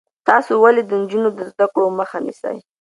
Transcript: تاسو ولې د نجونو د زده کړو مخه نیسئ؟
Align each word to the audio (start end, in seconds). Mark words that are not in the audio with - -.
تاسو 0.27 0.51
ولې 0.63 0.81
د 0.85 0.91
نجونو 1.01 1.29
د 1.37 1.39
زده 1.51 1.65
کړو 1.73 1.87
مخه 1.99 2.17
نیسئ؟ 2.25 2.57